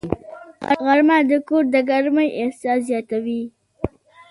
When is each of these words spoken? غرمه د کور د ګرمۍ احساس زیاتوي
غرمه 0.85 1.17
د 1.29 1.31
کور 1.47 1.63
د 1.73 1.75
ګرمۍ 1.89 2.29
احساس 2.41 2.79
زیاتوي 2.89 3.41